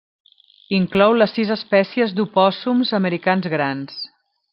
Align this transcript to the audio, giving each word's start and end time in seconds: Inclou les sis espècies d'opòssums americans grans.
Inclou 0.77 1.11
les 1.17 1.35
sis 1.39 1.51
espècies 1.55 2.15
d'opòssums 2.21 2.95
americans 3.01 3.51
grans. 3.55 4.01